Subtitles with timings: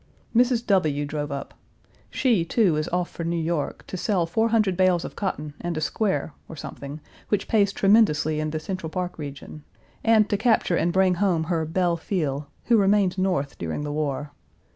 [0.35, 0.65] Mrs.
[0.65, 1.05] W.
[1.05, 1.53] drove up.
[2.09, 5.77] She, too, is off for New York, to sell four hundred bales of cotton and
[5.77, 9.63] a square, or something, which pays tremendously in the Central Park region,
[10.03, 14.31] and to capture and bring home her belle fille, who remained North during the war.